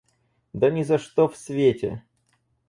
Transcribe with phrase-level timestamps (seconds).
[0.53, 2.01] Да ни за что в свете!